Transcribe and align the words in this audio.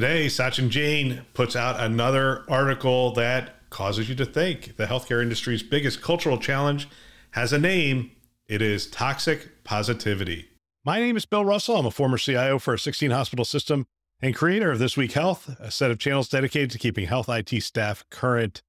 Today, 0.00 0.26
Sachin 0.26 0.68
Jain 0.68 1.22
puts 1.34 1.56
out 1.56 1.80
another 1.80 2.44
article 2.48 3.12
that 3.14 3.68
causes 3.68 4.08
you 4.08 4.14
to 4.14 4.24
think. 4.24 4.76
The 4.76 4.86
healthcare 4.86 5.20
industry's 5.20 5.64
biggest 5.64 6.00
cultural 6.00 6.38
challenge 6.38 6.88
has 7.32 7.52
a 7.52 7.58
name. 7.58 8.12
It 8.46 8.62
is 8.62 8.88
toxic 8.88 9.64
positivity. 9.64 10.50
My 10.84 11.00
name 11.00 11.16
is 11.16 11.26
Bill 11.26 11.44
Russell. 11.44 11.78
I'm 11.78 11.84
a 11.86 11.90
former 11.90 12.16
CIO 12.16 12.60
for 12.60 12.74
a 12.74 12.78
16 12.78 13.10
hospital 13.10 13.44
system 13.44 13.88
and 14.20 14.36
creator 14.36 14.70
of 14.70 14.78
This 14.78 14.96
Week 14.96 15.10
Health, 15.10 15.56
a 15.58 15.72
set 15.72 15.90
of 15.90 15.98
channels 15.98 16.28
dedicated 16.28 16.70
to 16.70 16.78
keeping 16.78 17.08
health 17.08 17.28
IT 17.28 17.60
staff 17.64 18.04
current 18.08 18.62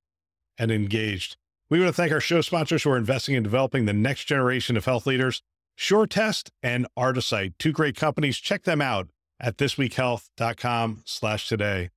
and 0.58 0.72
engaged. 0.72 1.38
We 1.70 1.78
want 1.80 1.90
to 1.90 1.94
thank 1.94 2.12
our 2.12 2.20
show 2.20 2.42
sponsors 2.42 2.82
who 2.82 2.90
are 2.90 2.98
investing 2.98 3.36
in 3.36 3.44
developing 3.44 3.86
the 3.86 3.94
next 3.94 4.26
generation 4.26 4.76
of 4.76 4.86
health 4.86 5.06
leaders, 5.06 5.44
SureTest 5.78 6.50
and 6.64 6.88
Artisight, 6.98 7.54
two 7.60 7.72
great 7.72 7.96
companies. 7.96 8.40
Check 8.40 8.64
them 8.64 8.82
out 8.82 9.10
at 9.40 9.58
thisweekhealth.com 9.58 11.04
slash 11.06 11.48
today. 11.48 11.90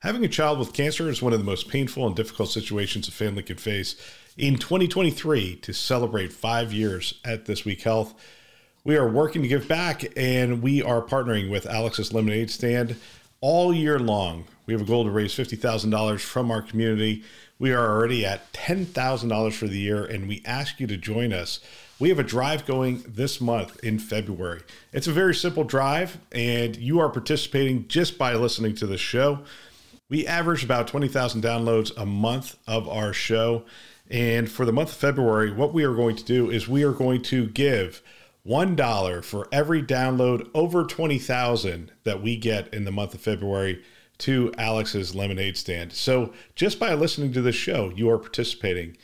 Having 0.00 0.24
a 0.24 0.28
child 0.28 0.58
with 0.58 0.72
cancer 0.72 1.10
is 1.10 1.20
one 1.20 1.34
of 1.34 1.38
the 1.38 1.44
most 1.44 1.68
painful 1.68 2.06
and 2.06 2.16
difficult 2.16 2.48
situations 2.48 3.06
a 3.06 3.12
family 3.12 3.42
can 3.42 3.58
face. 3.58 3.96
In 4.38 4.56
2023, 4.56 5.56
to 5.56 5.74
celebrate 5.74 6.32
five 6.32 6.72
years 6.72 7.20
at 7.22 7.44
This 7.44 7.66
Week 7.66 7.82
Health, 7.82 8.14
we 8.82 8.96
are 8.96 9.08
working 9.08 9.42
to 9.42 9.48
give 9.48 9.68
back 9.68 10.04
and 10.16 10.62
we 10.62 10.82
are 10.82 11.02
partnering 11.02 11.50
with 11.50 11.66
Alex's 11.66 12.14
Lemonade 12.14 12.50
Stand 12.50 12.96
all 13.42 13.74
year 13.74 13.98
long. 13.98 14.46
We 14.64 14.72
have 14.72 14.80
a 14.80 14.86
goal 14.86 15.04
to 15.04 15.10
raise 15.10 15.34
$50,000 15.34 16.20
from 16.20 16.50
our 16.50 16.62
community. 16.62 17.22
We 17.58 17.72
are 17.72 17.86
already 17.86 18.24
at 18.24 18.50
$10,000 18.54 19.52
for 19.52 19.66
the 19.66 19.78
year 19.78 20.04
and 20.06 20.26
we 20.26 20.42
ask 20.46 20.80
you 20.80 20.86
to 20.86 20.96
join 20.96 21.34
us 21.34 21.60
we 22.00 22.08
have 22.08 22.18
a 22.18 22.24
drive 22.24 22.66
going 22.66 23.04
this 23.06 23.40
month 23.40 23.78
in 23.84 23.98
February. 23.98 24.62
It's 24.92 25.06
a 25.06 25.12
very 25.12 25.34
simple 25.34 25.64
drive, 25.64 26.18
and 26.32 26.74
you 26.74 26.98
are 26.98 27.10
participating 27.10 27.86
just 27.88 28.16
by 28.16 28.34
listening 28.34 28.74
to 28.76 28.86
the 28.86 28.96
show. 28.96 29.40
We 30.08 30.26
average 30.26 30.64
about 30.64 30.88
20,000 30.88 31.42
downloads 31.42 31.92
a 31.96 32.06
month 32.06 32.56
of 32.66 32.88
our 32.88 33.12
show. 33.12 33.64
And 34.10 34.50
for 34.50 34.64
the 34.64 34.72
month 34.72 34.90
of 34.90 34.96
February, 34.96 35.52
what 35.52 35.74
we 35.74 35.84
are 35.84 35.94
going 35.94 36.16
to 36.16 36.24
do 36.24 36.50
is 36.50 36.66
we 36.66 36.82
are 36.82 36.92
going 36.92 37.22
to 37.24 37.46
give 37.48 38.02
$1 38.46 39.24
for 39.24 39.46
every 39.52 39.82
download 39.82 40.48
over 40.54 40.84
20,000 40.84 41.92
that 42.04 42.22
we 42.22 42.36
get 42.36 42.72
in 42.72 42.84
the 42.84 42.90
month 42.90 43.14
of 43.14 43.20
February 43.20 43.84
to 44.18 44.52
Alex's 44.58 45.14
Lemonade 45.14 45.56
Stand. 45.56 45.92
So 45.92 46.32
just 46.54 46.80
by 46.80 46.94
listening 46.94 47.32
to 47.34 47.42
this 47.42 47.54
show, 47.54 47.92
you 47.94 48.10
are 48.10 48.18
participating 48.18 48.96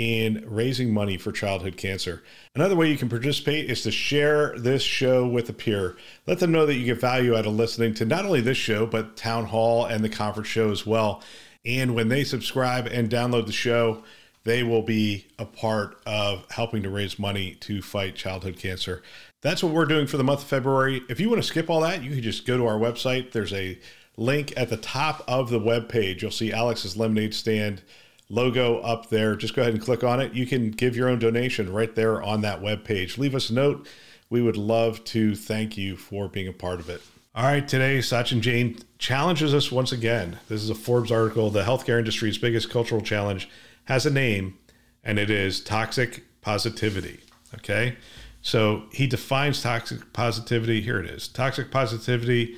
in 0.00 0.42
raising 0.46 0.94
money 0.94 1.18
for 1.18 1.30
childhood 1.30 1.76
cancer. 1.76 2.22
Another 2.54 2.74
way 2.74 2.90
you 2.90 2.96
can 2.96 3.10
participate 3.10 3.70
is 3.70 3.82
to 3.82 3.90
share 3.90 4.58
this 4.58 4.82
show 4.82 5.28
with 5.28 5.50
a 5.50 5.52
peer. 5.52 5.94
Let 6.26 6.38
them 6.38 6.52
know 6.52 6.64
that 6.64 6.76
you 6.76 6.86
get 6.86 7.02
value 7.02 7.36
out 7.36 7.44
of 7.44 7.52
listening 7.52 7.92
to 7.96 8.06
not 8.06 8.24
only 8.24 8.40
this 8.40 8.56
show, 8.56 8.86
but 8.86 9.14
Town 9.14 9.44
Hall 9.44 9.84
and 9.84 10.02
the 10.02 10.08
conference 10.08 10.48
show 10.48 10.70
as 10.70 10.86
well. 10.86 11.22
And 11.66 11.94
when 11.94 12.08
they 12.08 12.24
subscribe 12.24 12.86
and 12.86 13.10
download 13.10 13.44
the 13.44 13.52
show, 13.52 14.02
they 14.44 14.62
will 14.62 14.80
be 14.80 15.26
a 15.38 15.44
part 15.44 16.00
of 16.06 16.50
helping 16.50 16.82
to 16.84 16.88
raise 16.88 17.18
money 17.18 17.56
to 17.60 17.82
fight 17.82 18.14
childhood 18.14 18.56
cancer. 18.58 19.02
That's 19.42 19.62
what 19.62 19.74
we're 19.74 19.84
doing 19.84 20.06
for 20.06 20.16
the 20.16 20.24
month 20.24 20.40
of 20.40 20.46
February. 20.46 21.02
If 21.10 21.20
you 21.20 21.28
want 21.28 21.42
to 21.42 21.46
skip 21.46 21.68
all 21.68 21.82
that, 21.82 22.02
you 22.02 22.12
can 22.12 22.22
just 22.22 22.46
go 22.46 22.56
to 22.56 22.66
our 22.66 22.78
website. 22.78 23.32
There's 23.32 23.52
a 23.52 23.78
link 24.16 24.54
at 24.56 24.70
the 24.70 24.78
top 24.78 25.22
of 25.28 25.50
the 25.50 25.60
web 25.60 25.90
page. 25.90 26.22
You'll 26.22 26.30
see 26.30 26.54
Alex's 26.54 26.96
Lemonade 26.96 27.34
Stand 27.34 27.82
logo 28.30 28.78
up 28.78 29.10
there. 29.10 29.36
Just 29.36 29.54
go 29.54 29.60
ahead 29.60 29.74
and 29.74 29.82
click 29.82 30.02
on 30.02 30.20
it. 30.20 30.32
You 30.32 30.46
can 30.46 30.70
give 30.70 30.96
your 30.96 31.08
own 31.08 31.18
donation 31.18 31.70
right 31.70 31.94
there 31.94 32.22
on 32.22 32.40
that 32.40 32.62
web 32.62 32.84
page. 32.84 33.18
Leave 33.18 33.34
us 33.34 33.50
a 33.50 33.54
note. 33.54 33.86
We 34.30 34.40
would 34.40 34.56
love 34.56 35.04
to 35.06 35.34
thank 35.34 35.76
you 35.76 35.96
for 35.96 36.28
being 36.28 36.48
a 36.48 36.52
part 36.52 36.80
of 36.80 36.88
it. 36.88 37.02
All 37.34 37.44
right, 37.44 37.66
today 37.66 37.98
Sachin 37.98 38.40
Jain 38.40 38.78
challenges 38.98 39.52
us 39.52 39.70
once 39.70 39.92
again. 39.92 40.38
This 40.48 40.62
is 40.62 40.70
a 40.70 40.74
Forbes 40.74 41.12
article. 41.12 41.50
The 41.50 41.62
healthcare 41.62 41.98
industry's 41.98 42.38
biggest 42.38 42.70
cultural 42.70 43.00
challenge 43.00 43.48
has 43.84 44.06
a 44.06 44.10
name, 44.10 44.58
and 45.04 45.18
it 45.18 45.30
is 45.30 45.60
toxic 45.60 46.24
positivity. 46.40 47.20
Okay, 47.54 47.96
so 48.40 48.84
he 48.92 49.06
defines 49.06 49.62
toxic 49.62 50.12
positivity. 50.12 50.80
Here 50.80 50.98
it 50.98 51.06
is 51.06 51.28
toxic 51.28 51.70
positivity 51.70 52.56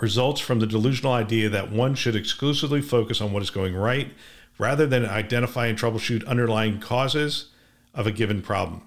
results 0.00 0.40
from 0.40 0.60
the 0.60 0.66
delusional 0.66 1.12
idea 1.12 1.48
that 1.48 1.72
one 1.72 1.94
should 1.94 2.16
exclusively 2.16 2.82
focus 2.82 3.20
on 3.20 3.32
what 3.32 3.42
is 3.42 3.50
going 3.50 3.74
right 3.74 4.12
rather 4.58 4.86
than 4.86 5.04
identify 5.04 5.66
and 5.66 5.78
troubleshoot 5.78 6.26
underlying 6.26 6.80
causes 6.80 7.46
of 7.94 8.06
a 8.06 8.12
given 8.12 8.42
problem. 8.42 8.82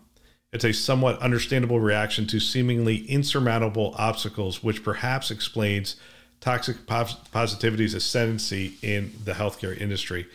It's 0.52 0.64
a 0.64 0.74
somewhat 0.74 1.20
understandable 1.20 1.80
reaction 1.80 2.26
to 2.28 2.40
seemingly 2.40 3.06
insurmountable 3.06 3.94
obstacles, 3.98 4.64
which 4.64 4.84
perhaps 4.84 5.30
explains 5.30 5.96
toxic 6.42 6.88
positivity's 6.88 7.94
ascendancy 7.94 8.78
in 8.82 9.14
the 9.26 9.34
healthcare 9.34 9.80
industry. 9.80 10.28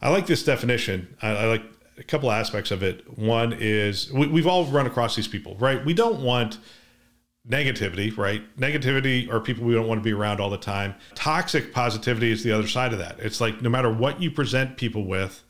I 0.00 0.08
like 0.10 0.26
this 0.26 0.42
definition. 0.42 1.14
I, 1.20 1.28
I 1.30 1.46
like 1.46 1.62
a 1.98 2.02
couple 2.02 2.30
aspects 2.30 2.70
of 2.70 2.82
it. 2.82 3.18
One 3.18 3.52
is 3.52 4.10
we, 4.12 4.26
we've 4.26 4.46
all 4.46 4.64
run 4.64 4.86
across 4.86 5.16
these 5.16 5.28
people, 5.28 5.56
right? 5.56 5.84
We 5.84 5.94
don't 5.94 6.22
want 6.22 6.58
negativity, 7.48 8.16
right? 8.16 8.42
Negativity 8.56 9.30
are 9.30 9.40
people 9.40 9.64
we 9.64 9.74
don't 9.74 9.88
want 9.88 10.00
to 10.00 10.04
be 10.04 10.12
around 10.12 10.40
all 10.40 10.50
the 10.50 10.56
time. 10.56 10.94
Toxic 11.14 11.72
positivity 11.72 12.30
is 12.30 12.42
the 12.42 12.52
other 12.52 12.68
side 12.68 12.92
of 12.92 12.98
that. 13.00 13.18
It's 13.18 13.40
like 13.40 13.62
no 13.62 13.68
matter 13.68 13.92
what 13.92 14.22
you 14.22 14.30
present 14.30 14.76
people 14.76 15.04
with, 15.04 15.42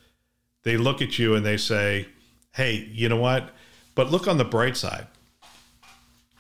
they 0.63 0.77
look 0.77 1.03
at 1.03 1.19
you 1.19 1.35
and 1.35 1.45
they 1.45 1.57
say, 1.57 2.09
hey, 2.53 2.89
you 2.93 3.09
know 3.09 3.17
what? 3.17 3.51
But 3.95 4.11
look 4.11 4.27
on 4.27 4.39
the 4.39 4.45
bright 4.45 4.77
side, 4.77 5.07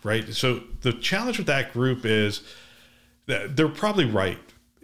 right? 0.03 0.27
So 0.33 0.62
the 0.81 0.93
challenge 0.93 1.39
with 1.39 1.49
that 1.49 1.73
group 1.73 2.05
is 2.05 2.43
that 3.27 3.57
they're 3.57 3.69
probably 3.69 4.07
right 4.07 4.39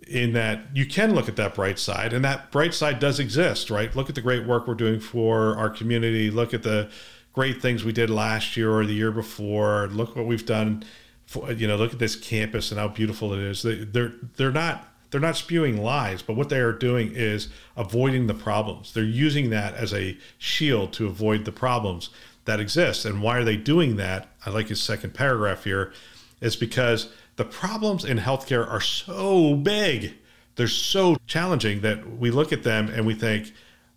in 0.07 0.33
that 0.33 0.61
you 0.75 0.87
can 0.87 1.15
look 1.15 1.29
at 1.29 1.37
that 1.37 1.55
bright 1.55 1.79
side 1.79 2.13
and 2.13 2.25
that 2.25 2.51
bright 2.51 2.75
side 2.75 2.99
does 2.99 3.19
exist, 3.21 3.71
right? 3.71 3.95
Look 3.95 4.09
at 4.09 4.15
the 4.15 4.23
great 4.23 4.47
work 4.47 4.67
we're 4.67 4.75
doing 4.75 5.01
for 5.01 5.57
our 5.57 5.69
community. 5.71 6.31
Look 6.31 6.55
at 6.55 6.63
the 6.63 6.91
great 7.33 7.63
things 7.63 7.85
we 7.85 7.93
did 7.93 8.11
last 8.11 8.57
year 8.57 8.73
or 8.73 8.85
the 8.85 8.95
year 8.95 9.13
before. 9.13 9.89
Look 9.89 10.17
what 10.17 10.27
we've 10.27 10.47
done. 10.47 10.85
For, 11.27 11.53
you 11.53 11.69
know, 11.69 11.77
look 11.77 11.93
at 11.93 11.99
this 11.99 12.17
campus 12.17 12.71
and 12.71 12.81
how 12.81 12.89
beautiful 12.89 13.33
it 13.35 13.41
is. 13.41 13.63
They, 13.63 13.85
they're 13.85 14.15
they're 14.37 14.51
not 14.51 14.89
they're 15.11 15.21
not 15.21 15.37
spewing 15.37 15.83
lies, 15.83 16.23
but 16.23 16.37
what 16.37 16.49
they 16.49 16.61
are 16.61 16.73
doing 16.73 17.13
is 17.15 17.49
avoiding 17.77 18.27
the 18.27 18.35
problems. 18.35 18.93
They're 18.93 19.05
using 19.05 19.51
that 19.51 19.75
as 19.75 19.95
a 19.95 20.17
shield 20.39 20.93
to 20.95 21.07
avoid 21.07 21.45
the 21.45 21.53
problems 21.53 22.11
that 22.45 22.61
exist. 22.61 23.05
And 23.05 23.23
why 23.23 23.39
are 23.39 23.45
they 23.45 23.57
doing 23.57 23.97
that? 23.97 24.29
I 24.45 24.51
like 24.51 24.69
his 24.69 24.83
second 24.83 25.15
paragraph 25.15 25.65
here, 25.65 25.93
is 26.41 26.57
because 26.57 27.13
the 27.37 27.45
problems 27.45 28.05
in 28.05 28.19
healthcare 28.19 28.69
are 28.69 28.81
so 28.81 29.55
big. 29.55 30.15
They're 30.57 30.67
so 30.67 31.17
challenging 31.27 31.83
that 31.83 32.19
we 32.19 32.31
look 32.31 32.53
at 32.53 32.65
them 32.65 32.89
and 32.89 33.07
we 33.07 33.15
think 33.15 33.53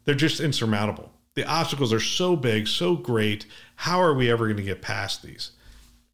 they're 0.06 0.16
just 0.16 0.40
insurmountable 0.40 1.12
the 1.36 1.46
obstacles 1.46 1.94
are 1.94 2.00
so 2.00 2.36
big, 2.36 2.68
so 2.68 2.96
great. 2.96 3.46
How 3.78 4.02
are 4.02 4.14
we 4.14 4.30
ever 4.30 4.46
going 4.46 4.58
to 4.58 4.64
get 4.64 4.82
past 4.82 5.24
these? 5.24 5.52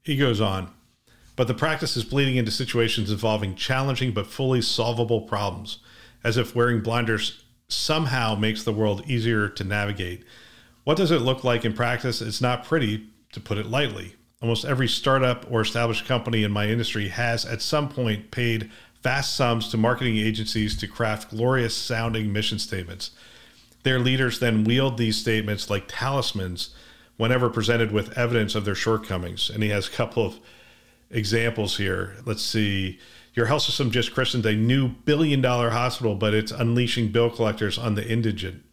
He 0.03 0.15
goes 0.15 0.39
on, 0.39 0.71
but 1.35 1.47
the 1.47 1.53
practice 1.53 1.97
is 1.97 2.03
bleeding 2.03 2.37
into 2.37 2.51
situations 2.51 3.11
involving 3.11 3.55
challenging 3.55 4.11
but 4.11 4.27
fully 4.27 4.61
solvable 4.61 5.21
problems, 5.21 5.79
as 6.23 6.37
if 6.37 6.55
wearing 6.55 6.81
blinders 6.81 7.43
somehow 7.67 8.35
makes 8.35 8.63
the 8.63 8.71
world 8.71 9.03
easier 9.07 9.49
to 9.49 9.63
navigate. 9.63 10.23
What 10.83 10.97
does 10.97 11.11
it 11.11 11.21
look 11.21 11.43
like 11.43 11.65
in 11.65 11.73
practice? 11.73 12.21
It's 12.21 12.41
not 12.41 12.63
pretty, 12.63 13.07
to 13.33 13.41
put 13.41 13.57
it 13.57 13.65
lightly. 13.65 14.15
Almost 14.41 14.65
every 14.65 14.87
startup 14.87 15.45
or 15.51 15.61
established 15.61 16.05
company 16.05 16.43
in 16.43 16.51
my 16.51 16.67
industry 16.67 17.09
has 17.09 17.45
at 17.45 17.61
some 17.61 17.89
point 17.89 18.31
paid 18.31 18.71
vast 19.01 19.35
sums 19.35 19.69
to 19.69 19.77
marketing 19.77 20.17
agencies 20.17 20.77
to 20.77 20.87
craft 20.87 21.31
glorious 21.31 21.75
sounding 21.75 22.31
mission 22.31 22.59
statements. 22.59 23.11
Their 23.87 23.99
leaders 23.99 24.39
then 24.39 24.65
wield 24.65 24.97
these 24.97 25.15
statements 25.15 25.69
like 25.69 25.85
talismans 25.87 26.71
whenever 27.15 27.49
presented 27.49 27.93
with 27.93 28.17
evidence 28.17 28.53
of 28.53 28.65
their 28.65 28.75
shortcomings. 28.75 29.49
And 29.49 29.63
he 29.63 29.69
has 29.69 29.87
a 29.87 29.91
couple 29.91 30.25
of 30.25 30.41
examples 31.09 31.77
here. 31.77 32.17
Let's 32.25 32.41
see. 32.43 32.99
Your 33.33 33.45
health 33.45 33.61
system 33.61 33.89
just 33.89 34.13
christened 34.13 34.45
a 34.45 34.57
new 34.57 34.89
billion 34.89 35.39
dollar 35.39 35.69
hospital, 35.69 36.15
but 36.15 36.33
it's 36.33 36.51
unleashing 36.51 37.13
bill 37.13 37.29
collectors 37.29 37.77
on 37.77 37.95
the 37.95 38.05
indigent. 38.05 38.65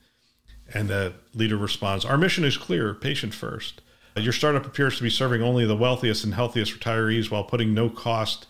And 0.75 0.89
the 0.89 1.13
leader 1.33 1.57
responds 1.57 2.05
Our 2.05 2.19
mission 2.19 2.43
is 2.43 2.57
clear 2.57 2.93
patient 2.93 3.35
first. 3.35 3.83
Your 4.17 4.33
startup 4.33 4.67
appears 4.67 4.97
to 4.97 5.05
be 5.05 5.11
serving 5.11 5.43
only 5.43 5.65
the 5.65 5.77
wealthiest 5.77 6.25
and 6.25 6.35
healthiest 6.35 6.73
retirees 6.73 7.31
while 7.31 7.45
putting 7.45 7.73
no 7.73 7.89
cost 7.89 8.49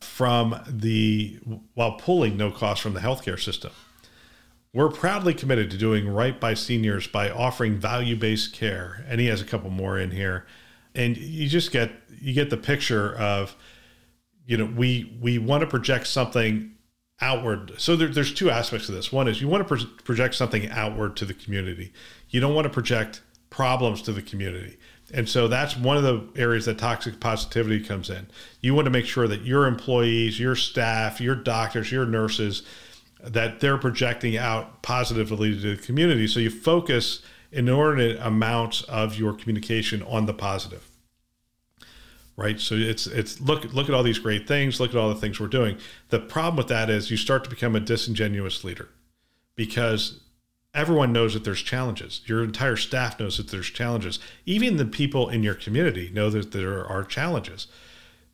from 0.00 0.60
the 0.68 1.38
while 1.72 1.92
pulling 1.92 2.36
no 2.36 2.50
cost 2.50 2.82
from 2.82 2.92
the 2.92 3.00
healthcare 3.00 3.42
system. 3.42 3.70
We're 4.78 4.90
proudly 4.90 5.34
committed 5.34 5.72
to 5.72 5.76
doing 5.76 6.08
right 6.08 6.38
by 6.38 6.54
seniors 6.54 7.08
by 7.08 7.30
offering 7.30 7.78
value-based 7.78 8.52
care. 8.52 9.04
And 9.08 9.20
he 9.20 9.26
has 9.26 9.40
a 9.40 9.44
couple 9.44 9.70
more 9.70 9.98
in 9.98 10.12
here. 10.12 10.46
And 10.94 11.16
you 11.16 11.48
just 11.48 11.72
get 11.72 11.90
you 12.20 12.32
get 12.32 12.48
the 12.48 12.56
picture 12.56 13.16
of 13.16 13.56
you 14.46 14.56
know, 14.56 14.66
we 14.66 15.18
we 15.20 15.38
want 15.38 15.62
to 15.62 15.66
project 15.66 16.06
something 16.06 16.76
outward. 17.20 17.72
So 17.78 17.96
there, 17.96 18.06
there's 18.06 18.32
two 18.32 18.50
aspects 18.52 18.88
of 18.88 18.94
this. 18.94 19.10
One 19.10 19.26
is 19.26 19.40
you 19.40 19.48
want 19.48 19.66
to 19.66 19.76
pro- 19.76 19.92
project 20.04 20.36
something 20.36 20.70
outward 20.70 21.16
to 21.16 21.24
the 21.24 21.34
community. 21.34 21.92
You 22.28 22.38
don't 22.38 22.54
want 22.54 22.66
to 22.66 22.72
project 22.72 23.20
problems 23.50 24.00
to 24.02 24.12
the 24.12 24.22
community. 24.22 24.78
And 25.12 25.28
so 25.28 25.48
that's 25.48 25.76
one 25.76 25.96
of 25.96 26.04
the 26.04 26.40
areas 26.40 26.66
that 26.66 26.78
toxic 26.78 27.18
positivity 27.18 27.82
comes 27.82 28.10
in. 28.10 28.28
You 28.60 28.76
want 28.76 28.84
to 28.84 28.92
make 28.92 29.06
sure 29.06 29.26
that 29.26 29.42
your 29.42 29.66
employees, 29.66 30.38
your 30.38 30.54
staff, 30.54 31.20
your 31.20 31.34
doctors, 31.34 31.90
your 31.90 32.06
nurses, 32.06 32.62
that 33.22 33.60
they're 33.60 33.78
projecting 33.78 34.36
out 34.36 34.82
positively 34.82 35.60
to 35.60 35.76
the 35.76 35.82
community. 35.82 36.26
So 36.26 36.40
you 36.40 36.50
focus 36.50 37.22
inordinate 37.50 38.18
amounts 38.20 38.82
of 38.82 39.18
your 39.18 39.32
communication 39.32 40.02
on 40.02 40.26
the 40.26 40.34
positive. 40.34 40.86
Right. 42.36 42.60
So 42.60 42.76
it's 42.76 43.08
it's 43.08 43.40
look 43.40 43.64
look 43.74 43.88
at 43.88 43.94
all 43.94 44.04
these 44.04 44.20
great 44.20 44.46
things, 44.46 44.78
look 44.78 44.90
at 44.90 44.96
all 44.96 45.08
the 45.08 45.16
things 45.16 45.40
we're 45.40 45.48
doing. 45.48 45.76
The 46.10 46.20
problem 46.20 46.56
with 46.56 46.68
that 46.68 46.88
is 46.88 47.10
you 47.10 47.16
start 47.16 47.42
to 47.44 47.50
become 47.50 47.74
a 47.74 47.80
disingenuous 47.80 48.62
leader 48.62 48.90
because 49.56 50.20
everyone 50.72 51.12
knows 51.12 51.34
that 51.34 51.42
there's 51.42 51.62
challenges. 51.62 52.20
Your 52.26 52.44
entire 52.44 52.76
staff 52.76 53.18
knows 53.18 53.38
that 53.38 53.48
there's 53.48 53.66
challenges. 53.66 54.20
Even 54.46 54.76
the 54.76 54.84
people 54.84 55.28
in 55.28 55.42
your 55.42 55.56
community 55.56 56.10
know 56.14 56.30
that 56.30 56.52
there 56.52 56.86
are 56.86 57.02
challenges. 57.02 57.66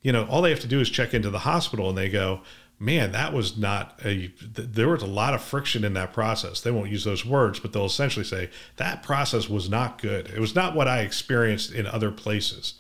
You 0.02 0.12
know, 0.12 0.26
all 0.26 0.42
they 0.42 0.50
have 0.50 0.60
to 0.60 0.66
do 0.66 0.80
is 0.80 0.90
check 0.90 1.14
into 1.14 1.30
the 1.30 1.40
hospital 1.40 1.88
and 1.88 1.96
they 1.96 2.10
go, 2.10 2.42
man, 2.78 3.12
that 3.12 3.32
was 3.32 3.56
not 3.56 3.98
a, 4.04 4.32
there 4.40 4.88
was 4.88 5.02
a 5.02 5.06
lot 5.06 5.34
of 5.34 5.42
friction 5.42 5.84
in 5.84 5.94
that 5.94 6.12
process. 6.12 6.60
They 6.60 6.70
won't 6.70 6.90
use 6.90 7.04
those 7.04 7.24
words, 7.24 7.60
but 7.60 7.72
they'll 7.72 7.86
essentially 7.86 8.24
say, 8.24 8.50
that 8.76 9.02
process 9.02 9.48
was 9.48 9.70
not 9.70 10.00
good. 10.00 10.28
It 10.28 10.40
was 10.40 10.54
not 10.54 10.74
what 10.74 10.88
I 10.88 11.00
experienced 11.00 11.72
in 11.72 11.86
other 11.86 12.10
places 12.10 12.74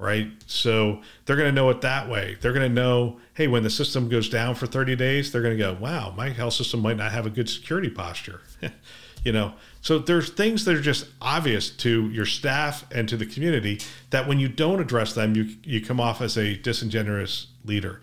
right? 0.00 0.28
So 0.46 1.02
they're 1.24 1.36
going 1.36 1.50
to 1.50 1.54
know 1.54 1.68
it 1.68 1.82
that 1.82 2.08
way. 2.08 2.38
They're 2.40 2.54
going 2.54 2.66
to 2.66 2.74
know, 2.74 3.20
hey, 3.34 3.48
when 3.48 3.62
the 3.62 3.70
system 3.70 4.08
goes 4.08 4.30
down 4.30 4.54
for 4.54 4.66
30 4.66 4.96
days, 4.96 5.30
they're 5.30 5.42
going 5.42 5.56
to 5.56 5.62
go, 5.62 5.76
wow, 5.78 6.12
my 6.16 6.30
health 6.30 6.54
system 6.54 6.80
might 6.80 6.96
not 6.96 7.12
have 7.12 7.26
a 7.26 7.30
good 7.30 7.50
security 7.50 7.90
posture. 7.90 8.40
you 9.24 9.32
know, 9.32 9.52
so 9.82 9.98
there's 9.98 10.30
things 10.30 10.64
that 10.64 10.74
are 10.74 10.80
just 10.80 11.06
obvious 11.20 11.68
to 11.68 12.08
your 12.08 12.24
staff 12.24 12.86
and 12.90 13.10
to 13.10 13.16
the 13.18 13.26
community 13.26 13.78
that 14.08 14.26
when 14.26 14.40
you 14.40 14.48
don't 14.48 14.80
address 14.80 15.12
them, 15.12 15.36
you 15.36 15.50
you 15.64 15.84
come 15.84 16.00
off 16.00 16.22
as 16.22 16.38
a 16.38 16.56
disingenuous 16.56 17.48
leader. 17.64 18.00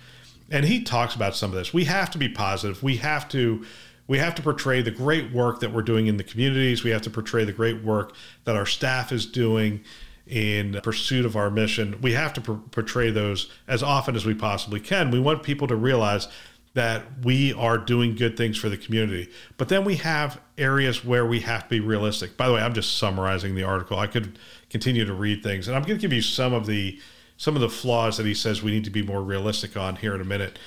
And 0.50 0.66
he 0.66 0.82
talks 0.82 1.16
about 1.16 1.36
some 1.36 1.52
of 1.52 1.58
this. 1.58 1.74
We 1.74 1.86
have 1.86 2.10
to 2.12 2.18
be 2.18 2.30
positive. 2.30 2.82
We 2.82 2.98
have 2.98 3.28
to 3.30 3.66
we 4.08 4.20
have 4.20 4.36
to 4.36 4.42
portray 4.42 4.82
the 4.82 4.92
great 4.92 5.34
work 5.34 5.60
that 5.60 5.74
we're 5.74 5.82
doing 5.82 6.08
in 6.08 6.16
the 6.16 6.24
communities. 6.24 6.84
We 6.84 6.92
have 6.92 7.02
to 7.02 7.10
portray 7.10 7.44
the 7.44 7.52
great 7.52 7.84
work 7.84 8.16
that 8.46 8.56
our 8.56 8.66
staff 8.66 9.12
is 9.12 9.26
doing 9.26 9.84
in 10.26 10.80
pursuit 10.82 11.26
of 11.26 11.36
our 11.36 11.50
mission. 11.50 12.00
We 12.02 12.14
have 12.14 12.34
to 12.34 12.42
portray 12.42 13.12
those 13.12 13.52
as 13.68 13.84
often 13.84 14.16
as 14.16 14.26
we 14.26 14.34
possibly 14.34 14.80
can. 14.80 15.12
We 15.12 15.20
want 15.20 15.44
people 15.44 15.68
to 15.68 15.76
realize 15.76 16.30
that 16.74 17.04
we 17.24 17.54
are 17.54 17.78
doing 17.78 18.16
good 18.16 18.38
things 18.38 18.58
for 18.58 18.70
the 18.70 18.78
community. 18.78 19.30
But 19.58 19.68
then 19.68 19.84
we 19.84 19.96
have 19.96 20.40
areas 20.58 21.04
where 21.04 21.26
we 21.26 21.40
have 21.40 21.64
to 21.64 21.70
be 21.70 21.80
realistic. 21.80 22.38
By 22.38 22.48
the 22.48 22.54
way, 22.54 22.62
I'm 22.62 22.74
just 22.74 22.98
summarizing 22.98 23.56
the 23.56 23.64
article. 23.64 23.98
I 23.98 24.08
could 24.08 24.38
continue 24.70 25.04
to 25.04 25.14
read 25.14 25.42
things, 25.42 25.68
and 25.68 25.76
I'm 25.76 25.82
going 25.84 25.98
to 25.98 26.02
give 26.02 26.14
you 26.14 26.22
some 26.22 26.54
of 26.54 26.68
the 26.68 27.00
some 27.38 27.56
of 27.56 27.62
the 27.62 27.70
flaws 27.70 28.18
that 28.18 28.26
he 28.26 28.34
says 28.34 28.62
we 28.62 28.72
need 28.72 28.84
to 28.84 28.90
be 28.90 29.04
more 29.04 29.22
realistic 29.22 29.78
on 29.78 29.96
here 29.96 30.14
in 30.14 30.22
a 30.22 30.26
minute. 30.26 30.60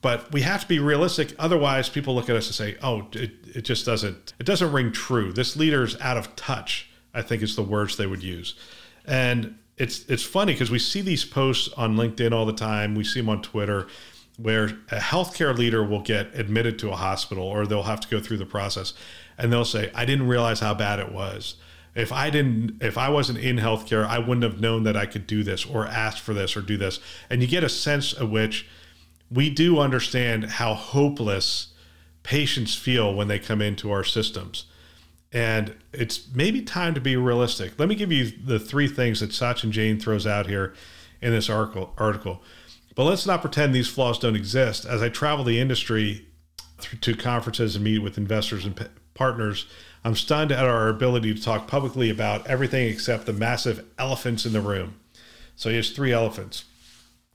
But 0.00 0.32
we 0.32 0.42
have 0.42 0.62
to 0.62 0.68
be 0.68 0.78
realistic. 0.78 1.34
Otherwise, 1.38 1.88
people 1.88 2.14
look 2.14 2.28
at 2.28 2.34
us 2.36 2.46
and 2.46 2.54
say, 2.54 2.76
"Oh, 2.82 3.06
it, 3.12 3.32
it 3.54 3.62
just 3.62 3.86
doesn't 3.86 4.34
it 4.38 4.46
doesn't 4.46 4.72
ring 4.72 4.92
true. 4.92 5.32
This 5.32 5.56
leader's 5.56 6.00
out 6.00 6.16
of 6.16 6.34
touch." 6.36 6.88
I 7.14 7.22
think 7.22 7.42
is 7.42 7.56
the 7.56 7.62
words 7.62 7.96
they 7.96 8.06
would 8.06 8.22
use. 8.22 8.54
And 9.04 9.58
it's 9.76 10.04
it's 10.08 10.22
funny 10.22 10.52
because 10.52 10.70
we 10.70 10.78
see 10.78 11.00
these 11.00 11.24
posts 11.24 11.72
on 11.76 11.96
LinkedIn 11.96 12.32
all 12.32 12.46
the 12.46 12.52
time. 12.52 12.94
We 12.94 13.04
see 13.04 13.20
them 13.20 13.28
on 13.28 13.42
Twitter 13.42 13.86
where 14.38 14.64
a 14.90 14.96
healthcare 14.96 15.56
leader 15.56 15.84
will 15.84 16.00
get 16.00 16.34
admitted 16.34 16.78
to 16.78 16.90
a 16.90 16.96
hospital 16.96 17.44
or 17.44 17.66
they'll 17.66 17.82
have 17.82 18.00
to 18.00 18.08
go 18.08 18.18
through 18.18 18.38
the 18.38 18.46
process 18.46 18.94
and 19.36 19.52
they'll 19.52 19.64
say, 19.64 19.90
I 19.94 20.04
didn't 20.04 20.26
realize 20.26 20.60
how 20.60 20.74
bad 20.74 20.98
it 20.98 21.12
was. 21.12 21.56
If 21.94 22.10
I 22.10 22.30
didn't, 22.30 22.82
if 22.82 22.96
I 22.96 23.10
wasn't 23.10 23.38
in 23.38 23.56
healthcare, 23.56 24.06
I 24.06 24.18
wouldn't 24.18 24.44
have 24.44 24.60
known 24.60 24.84
that 24.84 24.96
I 24.96 25.06
could 25.06 25.26
do 25.26 25.42
this 25.42 25.66
or 25.66 25.86
ask 25.86 26.22
for 26.22 26.32
this 26.32 26.56
or 26.56 26.62
do 26.62 26.76
this. 26.76 27.00
And 27.28 27.42
you 27.42 27.48
get 27.48 27.64
a 27.64 27.68
sense 27.68 28.12
of 28.12 28.30
which 28.30 28.66
we 29.30 29.50
do 29.50 29.78
understand 29.78 30.44
how 30.44 30.74
hopeless 30.74 31.68
patients 32.22 32.74
feel 32.74 33.14
when 33.14 33.28
they 33.28 33.38
come 33.38 33.60
into 33.60 33.90
our 33.90 34.04
systems. 34.04 34.66
And 35.32 35.74
it's 35.92 36.28
maybe 36.34 36.62
time 36.62 36.94
to 36.94 37.00
be 37.00 37.16
realistic. 37.16 37.78
Let 37.78 37.88
me 37.88 37.94
give 37.94 38.12
you 38.12 38.30
the 38.30 38.58
three 38.58 38.88
things 38.88 39.20
that 39.20 39.30
Sachin 39.30 39.70
Jain 39.70 39.98
throws 39.98 40.26
out 40.26 40.46
here 40.46 40.74
in 41.20 41.32
this 41.32 41.48
article. 41.48 41.94
article. 41.96 42.42
But 42.94 43.04
let's 43.04 43.26
not 43.26 43.40
pretend 43.40 43.74
these 43.74 43.88
flaws 43.88 44.18
don't 44.18 44.36
exist. 44.36 44.84
As 44.84 45.02
I 45.02 45.08
travel 45.08 45.44
the 45.44 45.58
industry 45.58 46.26
to 47.00 47.16
conferences 47.16 47.76
and 47.76 47.84
meet 47.84 48.00
with 48.00 48.18
investors 48.18 48.66
and 48.66 48.76
partners, 49.14 49.66
I'm 50.04 50.16
stunned 50.16 50.52
at 50.52 50.64
our 50.64 50.88
ability 50.88 51.34
to 51.34 51.42
talk 51.42 51.66
publicly 51.66 52.10
about 52.10 52.46
everything 52.46 52.88
except 52.88 53.26
the 53.26 53.32
massive 53.32 53.84
elephants 53.98 54.44
in 54.44 54.52
the 54.52 54.60
room. 54.60 54.96
So 55.54 55.70
he 55.70 55.76
has 55.76 55.90
three 55.90 56.12
elephants. 56.12 56.64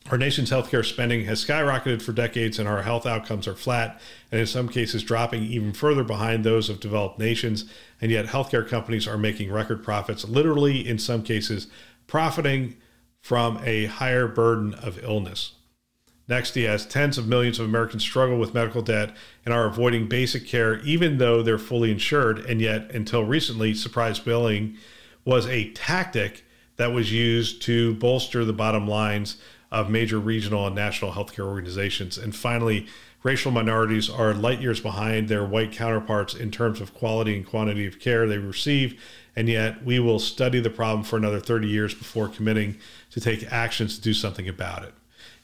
Our 0.10 0.18
nation's 0.18 0.52
healthcare 0.52 0.86
spending 0.86 1.26
has 1.26 1.44
skyrocketed 1.44 2.02
for 2.02 2.14
decades, 2.14 2.60
and 2.60 2.68
our 2.68 2.82
health 2.82 3.06
outcomes 3.06 3.46
are 3.46 3.56
flat, 3.56 4.00
and 4.32 4.40
in 4.40 4.48
some 4.48 4.70
cases, 4.70 5.04
dropping 5.04 5.44
even 5.44 5.74
further 5.74 6.04
behind 6.04 6.44
those 6.44 6.70
of 6.70 6.80
developed 6.80 7.20
nations. 7.20 7.66
And 8.00 8.10
yet, 8.10 8.28
healthcare 8.28 8.66
companies 8.66 9.06
are 9.06 9.18
making 9.18 9.52
record 9.52 9.84
profits, 9.84 10.26
literally, 10.26 10.88
in 10.88 10.98
some 10.98 11.24
cases, 11.24 11.68
profiting 12.06 12.78
from 13.20 13.60
a 13.66 13.88
higher 13.88 14.28
burden 14.28 14.76
of 14.76 15.04
illness. 15.04 15.54
Next, 16.28 16.56
he 16.56 16.64
has 16.64 16.86
tens 16.86 17.18
of 17.18 17.28
millions 17.28 17.58
of 17.58 17.66
Americans 17.66 18.04
struggle 18.04 18.38
with 18.38 18.54
medical 18.54 18.82
debt 18.82 19.16
and 19.46 19.54
are 19.54 19.66
avoiding 19.66 20.10
basic 20.10 20.46
care, 20.46 20.80
even 20.80 21.20
though 21.20 21.42
they're 21.42 21.58
fully 21.58 21.90
insured. 21.90 22.40
And 22.40 22.60
yet, 22.60 22.92
until 22.92 23.24
recently, 23.24 23.74
surprise 23.74 24.20
billing 24.20 24.76
was 25.24 25.48
a 25.48 25.72
tactic 25.72 26.44
that 26.76 26.92
was 26.92 27.12
used 27.14 27.62
to 27.64 27.96
bolster 27.96 28.44
the 28.44 28.54
bottom 28.54 28.88
lines 28.88 29.38
of 29.72 29.90
major 29.90 30.20
regional 30.20 30.68
and 30.68 30.76
national 30.76 31.14
healthcare 31.14 31.46
organizations. 31.46 32.18
And 32.18 32.36
finally, 32.36 32.88
racial 33.24 33.52
minorities 33.52 34.10
are 34.10 34.34
light 34.34 34.62
years 34.62 34.82
behind 34.82 35.30
their 35.30 35.46
white 35.46 35.72
counterparts 35.72 36.34
in 36.34 36.52
terms 36.52 36.82
of 36.82 36.94
quality 36.94 37.38
and 37.38 37.46
quantity 37.46 37.86
of 37.86 38.00
care 38.00 38.28
they 38.28 38.38
receive. 38.38 39.02
And 39.34 39.48
yet, 39.48 39.84
we 39.84 40.00
will 40.00 40.20
study 40.20 40.60
the 40.60 40.70
problem 40.70 41.04
for 41.04 41.16
another 41.16 41.40
30 41.40 41.68
years 41.68 41.94
before 41.94 42.28
committing 42.28 42.78
to 43.12 43.22
take 43.22 43.50
actions 43.52 43.96
to 43.96 44.02
do 44.02 44.14
something 44.14 44.48
about 44.50 44.84
it. 44.84 44.94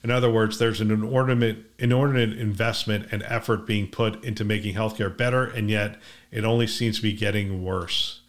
In 0.04 0.12
other 0.12 0.30
words, 0.30 0.58
there's 0.58 0.82
an 0.82 0.92
inordinate, 0.92 1.72
inordinate 1.80 2.38
investment 2.38 3.08
and 3.12 3.24
effort 3.24 3.66
being 3.66 3.88
put 3.88 4.24
into 4.24 4.44
making 4.44 4.76
healthcare 4.76 5.16
better, 5.16 5.46
and 5.46 5.70
yet 5.70 5.98
it 6.30 6.44
only 6.44 6.68
seems 6.68 6.98
to 6.98 7.02
be 7.02 7.14
getting 7.14 7.64
worse. 7.64 8.22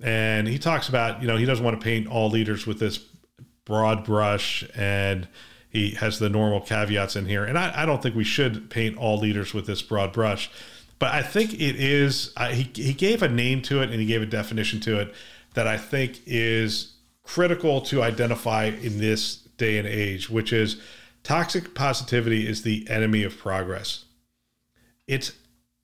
And 0.00 0.46
he 0.46 0.58
talks 0.58 0.88
about, 0.88 1.20
you 1.20 1.28
know, 1.28 1.36
he 1.36 1.44
doesn't 1.44 1.64
want 1.64 1.80
to 1.80 1.84
paint 1.84 2.06
all 2.06 2.28
leaders 2.30 2.66
with 2.66 2.78
this 2.78 2.98
broad 3.64 4.04
brush 4.04 4.64
and 4.74 5.28
he 5.70 5.92
has 5.92 6.18
the 6.18 6.28
normal 6.28 6.60
caveats 6.60 7.16
in 7.16 7.26
here. 7.26 7.44
And 7.44 7.58
I, 7.58 7.82
I 7.82 7.86
don't 7.86 8.02
think 8.02 8.14
we 8.14 8.24
should 8.24 8.68
paint 8.68 8.96
all 8.98 9.18
leaders 9.18 9.54
with 9.54 9.66
this 9.66 9.80
broad 9.80 10.12
brush, 10.12 10.50
but 10.98 11.12
I 11.12 11.22
think 11.22 11.54
it 11.54 11.76
is, 11.76 12.34
he, 12.50 12.70
he 12.74 12.92
gave 12.92 13.22
a 13.22 13.28
name 13.28 13.62
to 13.62 13.80
it 13.80 13.90
and 13.90 13.98
he 13.98 14.06
gave 14.06 14.22
a 14.22 14.26
definition 14.26 14.80
to 14.80 15.00
it 15.00 15.14
that 15.54 15.66
I 15.66 15.78
think 15.78 16.20
is 16.26 16.92
critical 17.22 17.80
to 17.82 18.02
identify 18.02 18.66
in 18.66 18.98
this 18.98 19.41
day 19.62 19.78
and 19.78 19.86
age, 19.86 20.28
which 20.28 20.52
is 20.52 20.80
toxic 21.22 21.74
positivity 21.74 22.46
is 22.46 22.62
the 22.62 22.86
enemy 22.90 23.22
of 23.22 23.38
progress. 23.38 24.04
It's 25.06 25.32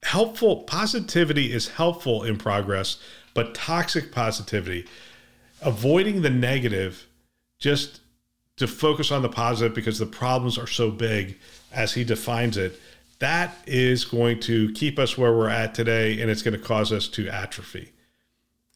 helpful, 0.02 0.64
positivity 0.64 1.52
is 1.52 1.68
helpful 1.68 2.24
in 2.24 2.36
progress, 2.36 2.98
but 3.34 3.54
toxic 3.54 4.10
positivity, 4.12 4.86
avoiding 5.62 6.22
the 6.22 6.30
negative 6.30 7.06
just 7.58 8.00
to 8.56 8.66
focus 8.66 9.12
on 9.12 9.22
the 9.22 9.28
positive 9.28 9.74
because 9.74 9.98
the 9.98 10.06
problems 10.06 10.58
are 10.58 10.66
so 10.66 10.90
big 10.90 11.38
as 11.72 11.94
he 11.94 12.02
defines 12.02 12.56
it, 12.56 12.80
that 13.20 13.56
is 13.66 14.04
going 14.04 14.40
to 14.40 14.72
keep 14.72 14.98
us 14.98 15.16
where 15.16 15.32
we're 15.32 15.48
at 15.48 15.74
today 15.74 16.20
and 16.20 16.30
it's 16.30 16.42
going 16.42 16.58
to 16.58 16.64
cause 16.64 16.92
us 16.92 17.08
to 17.08 17.28
atrophy. 17.28 17.92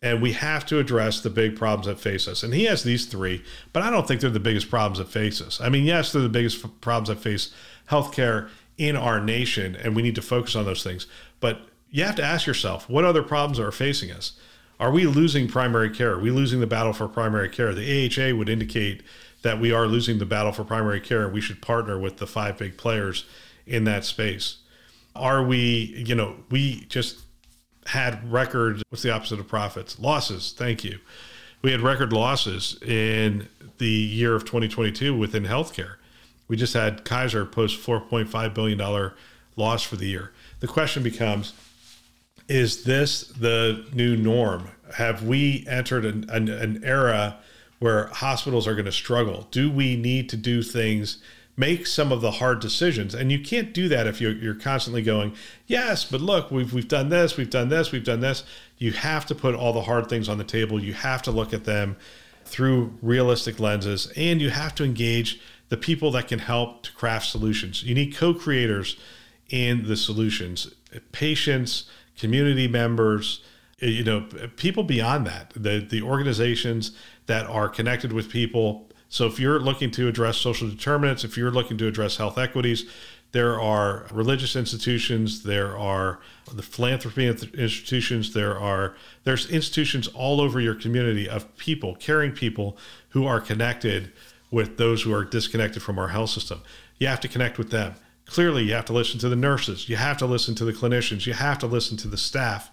And 0.02 0.20
we 0.20 0.32
have 0.32 0.66
to 0.66 0.80
address 0.80 1.20
the 1.20 1.30
big 1.30 1.56
problems 1.56 1.86
that 1.86 2.00
face 2.00 2.26
us. 2.26 2.42
And 2.42 2.52
he 2.52 2.64
has 2.64 2.82
these 2.82 3.06
three, 3.06 3.44
but 3.72 3.84
I 3.84 3.90
don't 3.90 4.06
think 4.06 4.20
they're 4.20 4.30
the 4.30 4.40
biggest 4.40 4.68
problems 4.68 4.98
that 4.98 5.08
face 5.08 5.40
us. 5.40 5.60
I 5.60 5.68
mean, 5.68 5.84
yes, 5.84 6.12
they're 6.12 6.22
the 6.22 6.28
biggest 6.28 6.80
problems 6.80 7.08
that 7.08 7.20
face 7.20 7.54
healthcare 7.88 8.48
in 8.78 8.96
our 8.96 9.20
nation, 9.20 9.76
and 9.76 9.94
we 9.94 10.02
need 10.02 10.16
to 10.16 10.22
focus 10.22 10.56
on 10.56 10.64
those 10.64 10.82
things. 10.82 11.06
But 11.38 11.60
you 11.90 12.04
have 12.04 12.16
to 12.16 12.24
ask 12.24 12.46
yourself 12.46 12.88
what 12.88 13.04
other 13.04 13.22
problems 13.22 13.60
are 13.60 13.70
facing 13.70 14.10
us? 14.10 14.32
Are 14.80 14.90
we 14.90 15.06
losing 15.06 15.46
primary 15.46 15.90
care? 15.90 16.14
Are 16.14 16.18
we 16.18 16.32
losing 16.32 16.58
the 16.58 16.66
battle 16.66 16.92
for 16.92 17.06
primary 17.06 17.48
care? 17.48 17.72
The 17.72 18.08
AHA 18.08 18.36
would 18.36 18.48
indicate 18.48 19.02
that 19.42 19.60
we 19.60 19.70
are 19.70 19.86
losing 19.86 20.18
the 20.18 20.26
battle 20.26 20.50
for 20.50 20.64
primary 20.64 21.00
care. 21.00 21.28
We 21.28 21.40
should 21.40 21.62
partner 21.62 21.98
with 21.98 22.16
the 22.16 22.26
five 22.26 22.58
big 22.58 22.76
players 22.76 23.24
in 23.66 23.84
that 23.84 24.04
space. 24.04 24.56
Are 25.14 25.44
we, 25.44 25.94
you 26.06 26.14
know, 26.14 26.36
we 26.50 26.86
just 26.86 27.20
had 27.86 28.30
record, 28.30 28.82
what's 28.88 29.02
the 29.02 29.10
opposite 29.10 29.40
of 29.40 29.48
profits? 29.48 29.98
Losses. 29.98 30.54
Thank 30.56 30.84
you. 30.84 30.98
We 31.62 31.72
had 31.72 31.80
record 31.80 32.12
losses 32.12 32.80
in 32.82 33.48
the 33.78 33.86
year 33.86 34.34
of 34.34 34.44
2022 34.44 35.16
within 35.16 35.44
healthcare. 35.44 35.94
We 36.48 36.56
just 36.56 36.74
had 36.74 37.04
Kaiser 37.04 37.46
post 37.46 37.80
$4.5 37.84 38.54
billion 38.54 39.12
loss 39.56 39.82
for 39.82 39.96
the 39.96 40.06
year. 40.06 40.32
The 40.60 40.68
question 40.68 41.02
becomes 41.02 41.52
is 42.48 42.84
this 42.84 43.22
the 43.28 43.86
new 43.92 44.16
norm? 44.16 44.68
Have 44.96 45.22
we 45.22 45.64
entered 45.68 46.04
an, 46.04 46.28
an, 46.28 46.48
an 46.48 46.82
era 46.84 47.38
where 47.78 48.08
hospitals 48.08 48.66
are 48.66 48.74
going 48.74 48.84
to 48.84 48.92
struggle? 48.92 49.48
Do 49.50 49.70
we 49.70 49.96
need 49.96 50.28
to 50.30 50.36
do 50.36 50.62
things? 50.62 51.18
Make 51.56 51.86
some 51.86 52.12
of 52.12 52.20
the 52.20 52.32
hard 52.32 52.60
decisions. 52.60 53.14
And 53.14 53.30
you 53.30 53.38
can't 53.38 53.74
do 53.74 53.88
that 53.88 54.06
if 54.06 54.20
you're, 54.20 54.32
you're 54.32 54.54
constantly 54.54 55.02
going, 55.02 55.34
yes, 55.66 56.04
but 56.04 56.20
look, 56.20 56.50
we've, 56.50 56.72
we've 56.72 56.88
done 56.88 57.10
this, 57.10 57.36
we've 57.36 57.50
done 57.50 57.68
this, 57.68 57.92
we've 57.92 58.04
done 58.04 58.20
this. 58.20 58.44
You 58.78 58.92
have 58.92 59.26
to 59.26 59.34
put 59.34 59.54
all 59.54 59.72
the 59.72 59.82
hard 59.82 60.08
things 60.08 60.28
on 60.28 60.38
the 60.38 60.44
table. 60.44 60.82
You 60.82 60.94
have 60.94 61.22
to 61.22 61.30
look 61.30 61.52
at 61.52 61.64
them 61.64 61.96
through 62.44 62.98
realistic 63.02 63.60
lenses 63.60 64.10
and 64.16 64.40
you 64.40 64.50
have 64.50 64.74
to 64.76 64.84
engage 64.84 65.40
the 65.68 65.76
people 65.76 66.10
that 66.12 66.28
can 66.28 66.38
help 66.38 66.82
to 66.82 66.92
craft 66.92 67.26
solutions. 67.26 67.82
You 67.82 67.94
need 67.94 68.14
co 68.14 68.34
creators 68.34 68.96
in 69.48 69.86
the 69.86 69.96
solutions, 69.96 70.70
patients, 71.12 71.84
community 72.18 72.68
members, 72.68 73.42
eh, 73.80 73.86
you 73.86 74.04
know, 74.04 74.26
people 74.56 74.82
beyond 74.82 75.26
that, 75.26 75.52
the, 75.54 75.78
the 75.78 76.02
organizations 76.02 76.92
that 77.26 77.46
are 77.46 77.68
connected 77.68 78.12
with 78.12 78.30
people. 78.30 78.88
So 79.12 79.26
if 79.26 79.38
you're 79.38 79.60
looking 79.60 79.90
to 79.90 80.08
address 80.08 80.38
social 80.38 80.70
determinants, 80.70 81.22
if 81.22 81.36
you're 81.36 81.50
looking 81.50 81.76
to 81.76 81.86
address 81.86 82.16
health 82.16 82.38
equities, 82.38 82.86
there 83.32 83.60
are 83.60 84.06
religious 84.10 84.56
institutions, 84.56 85.42
there 85.42 85.76
are 85.76 86.20
the 86.50 86.62
philanthropy 86.62 87.26
institutions, 87.26 88.32
there 88.32 88.58
are 88.58 88.96
there's 89.24 89.50
institutions 89.50 90.08
all 90.08 90.40
over 90.40 90.60
your 90.60 90.74
community 90.74 91.28
of 91.28 91.54
people, 91.58 91.94
caring 91.96 92.32
people 92.32 92.78
who 93.10 93.26
are 93.26 93.38
connected 93.38 94.12
with 94.50 94.78
those 94.78 95.02
who 95.02 95.12
are 95.12 95.26
disconnected 95.26 95.82
from 95.82 95.98
our 95.98 96.08
health 96.08 96.30
system. 96.30 96.62
You 96.96 97.06
have 97.08 97.20
to 97.20 97.28
connect 97.28 97.58
with 97.58 97.70
them. 97.70 97.96
Clearly, 98.24 98.64
you 98.64 98.72
have 98.72 98.86
to 98.86 98.94
listen 98.94 99.20
to 99.20 99.28
the 99.28 99.36
nurses, 99.36 99.90
you 99.90 99.96
have 99.96 100.16
to 100.18 100.26
listen 100.26 100.54
to 100.54 100.64
the 100.64 100.72
clinicians, 100.72 101.26
you 101.26 101.34
have 101.34 101.58
to 101.58 101.66
listen 101.66 101.98
to 101.98 102.08
the 102.08 102.16
staff 102.16 102.70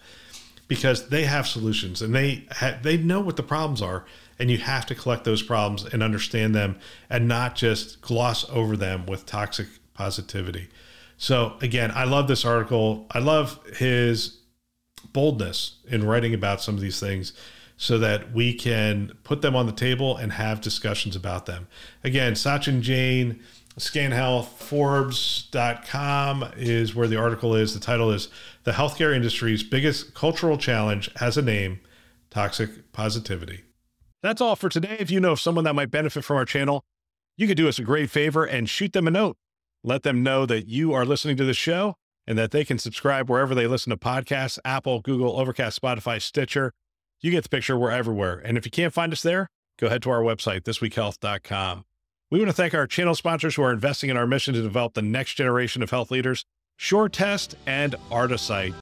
because 0.69 1.09
they 1.09 1.25
have 1.25 1.47
solutions 1.47 2.01
and 2.01 2.15
they 2.15 2.45
ha- 2.49 2.79
they 2.81 2.95
know 2.95 3.19
what 3.19 3.35
the 3.35 3.43
problems 3.43 3.81
are 3.81 4.05
and 4.39 4.49
you 4.49 4.57
have 4.57 4.85
to 4.85 4.95
collect 4.95 5.25
those 5.25 5.43
problems 5.43 5.83
and 5.83 6.01
understand 6.01 6.55
them 6.55 6.79
and 7.09 7.27
not 7.27 7.55
just 7.55 8.01
gloss 8.01 8.49
over 8.49 8.77
them 8.77 9.05
with 9.05 9.25
toxic 9.25 9.67
positivity. 9.93 10.69
So 11.17 11.57
again, 11.61 11.91
I 11.93 12.05
love 12.05 12.27
this 12.27 12.45
article. 12.45 13.05
I 13.11 13.19
love 13.19 13.59
his 13.75 14.37
boldness 15.11 15.79
in 15.87 16.05
writing 16.05 16.33
about 16.33 16.61
some 16.61 16.75
of 16.75 16.81
these 16.81 16.99
things 16.99 17.33
so 17.75 17.97
that 17.97 18.33
we 18.33 18.53
can 18.53 19.11
put 19.23 19.41
them 19.41 19.55
on 19.55 19.65
the 19.65 19.71
table 19.71 20.15
and 20.17 20.33
have 20.33 20.61
discussions 20.61 21.15
about 21.15 21.45
them. 21.45 21.67
Again, 22.03 22.33
Sachin 22.33 22.81
Jain, 22.81 23.41
ScanHealth, 23.77 24.47
Forbes.com 24.57 26.51
is 26.57 26.93
where 26.93 27.07
the 27.07 27.17
article 27.17 27.55
is. 27.55 27.73
The 27.73 27.79
title 27.79 28.11
is 28.11 28.27
The 28.63 28.73
Healthcare 28.73 29.15
Industry's 29.15 29.63
Biggest 29.63 30.13
Cultural 30.13 30.57
Challenge 30.57 31.09
Has 31.17 31.37
a 31.37 31.41
Name 31.41 31.79
Toxic 32.29 32.91
Positivity. 32.91 33.63
That's 34.21 34.41
all 34.41 34.55
for 34.55 34.69
today. 34.69 34.97
If 34.99 35.11
you 35.11 35.19
know 35.19 35.31
of 35.31 35.39
someone 35.39 35.63
that 35.65 35.75
might 35.75 35.91
benefit 35.91 36.23
from 36.23 36.37
our 36.37 36.45
channel, 36.45 36.83
you 37.37 37.47
could 37.47 37.57
do 37.57 37.69
us 37.69 37.79
a 37.79 37.83
great 37.83 38.09
favor 38.09 38.43
and 38.43 38.69
shoot 38.69 38.93
them 38.93 39.07
a 39.07 39.11
note. 39.11 39.37
Let 39.83 40.03
them 40.03 40.23
know 40.23 40.45
that 40.45 40.67
you 40.67 40.93
are 40.93 41.05
listening 41.05 41.37
to 41.37 41.45
the 41.45 41.53
show 41.53 41.95
and 42.27 42.37
that 42.37 42.51
they 42.51 42.65
can 42.65 42.77
subscribe 42.77 43.29
wherever 43.29 43.55
they 43.55 43.65
listen 43.65 43.91
to 43.91 43.97
podcasts 43.97 44.59
Apple, 44.65 44.99
Google, 44.99 45.39
Overcast, 45.39 45.81
Spotify, 45.81 46.21
Stitcher. 46.21 46.73
You 47.21 47.31
get 47.31 47.43
the 47.43 47.49
picture. 47.49 47.77
We're 47.77 47.91
everywhere. 47.91 48.41
And 48.43 48.57
if 48.57 48.65
you 48.65 48.71
can't 48.71 48.93
find 48.93 49.11
us 49.13 49.21
there, 49.21 49.47
go 49.79 49.87
ahead 49.87 50.01
to 50.03 50.09
our 50.09 50.21
website, 50.21 50.61
thisweekhealth.com. 50.61 51.85
We 52.29 52.39
want 52.39 52.49
to 52.49 52.53
thank 52.53 52.75
our 52.75 52.85
channel 52.85 53.15
sponsors 53.15 53.55
who 53.55 53.63
are 53.63 53.71
investing 53.71 54.09
in 54.09 54.17
our 54.17 54.27
mission 54.27 54.53
to 54.53 54.61
develop 54.61 54.93
the 54.93 55.01
next 55.01 55.33
generation 55.33 55.81
of 55.81 55.89
health 55.89 56.11
leaders, 56.11 56.45
SureTest 56.77 57.55
and 57.65 57.95
Artisight. 58.11 58.75